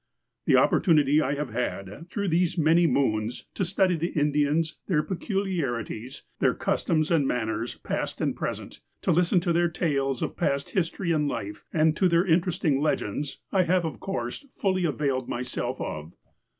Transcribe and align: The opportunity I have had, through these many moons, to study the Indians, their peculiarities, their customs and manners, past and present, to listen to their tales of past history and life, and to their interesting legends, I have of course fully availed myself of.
The 0.47 0.55
opportunity 0.55 1.21
I 1.21 1.35
have 1.35 1.51
had, 1.51 2.09
through 2.09 2.29
these 2.29 2.57
many 2.57 2.87
moons, 2.87 3.45
to 3.53 3.63
study 3.63 3.95
the 3.95 4.19
Indians, 4.19 4.79
their 4.87 5.03
peculiarities, 5.03 6.23
their 6.39 6.55
customs 6.55 7.11
and 7.11 7.27
manners, 7.27 7.75
past 7.75 8.19
and 8.19 8.35
present, 8.35 8.79
to 9.03 9.11
listen 9.11 9.39
to 9.41 9.53
their 9.53 9.69
tales 9.69 10.23
of 10.23 10.35
past 10.35 10.71
history 10.71 11.11
and 11.11 11.27
life, 11.27 11.65
and 11.71 11.95
to 11.97 12.09
their 12.09 12.25
interesting 12.25 12.81
legends, 12.81 13.41
I 13.51 13.61
have 13.61 13.85
of 13.85 13.99
course 13.99 14.43
fully 14.55 14.85
availed 14.85 15.29
myself 15.29 15.79
of. 15.79 16.13